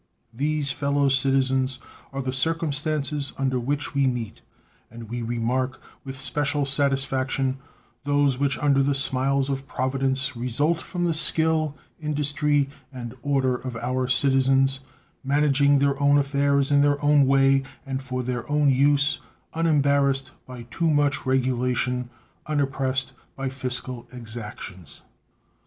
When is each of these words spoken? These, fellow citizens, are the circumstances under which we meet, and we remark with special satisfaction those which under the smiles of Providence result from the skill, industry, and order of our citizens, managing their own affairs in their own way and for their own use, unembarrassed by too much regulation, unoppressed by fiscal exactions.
These, 0.33 0.71
fellow 0.71 1.09
citizens, 1.09 1.77
are 2.11 2.23
the 2.23 2.33
circumstances 2.33 3.33
under 3.37 3.59
which 3.59 3.93
we 3.93 4.07
meet, 4.07 4.41
and 4.89 5.07
we 5.11 5.21
remark 5.21 5.79
with 6.03 6.19
special 6.19 6.65
satisfaction 6.65 7.59
those 8.03 8.39
which 8.39 8.57
under 8.57 8.81
the 8.81 8.95
smiles 8.95 9.47
of 9.47 9.67
Providence 9.67 10.35
result 10.35 10.81
from 10.81 11.05
the 11.05 11.13
skill, 11.13 11.75
industry, 11.99 12.67
and 12.91 13.13
order 13.21 13.53
of 13.55 13.75
our 13.75 14.07
citizens, 14.07 14.79
managing 15.23 15.77
their 15.77 16.01
own 16.01 16.17
affairs 16.17 16.71
in 16.71 16.81
their 16.81 16.99
own 17.05 17.27
way 17.27 17.61
and 17.85 18.01
for 18.01 18.23
their 18.23 18.49
own 18.49 18.71
use, 18.71 19.21
unembarrassed 19.53 20.31
by 20.47 20.63
too 20.71 20.89
much 20.89 21.27
regulation, 21.27 22.09
unoppressed 22.47 23.13
by 23.35 23.49
fiscal 23.49 24.07
exactions. 24.11 25.03